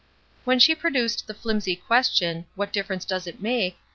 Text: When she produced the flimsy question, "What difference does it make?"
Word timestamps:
When 0.45 0.57
she 0.57 0.73
produced 0.73 1.27
the 1.27 1.35
flimsy 1.35 1.75
question, 1.75 2.47
"What 2.55 2.73
difference 2.73 3.05
does 3.05 3.27
it 3.27 3.39
make?" 3.39 3.77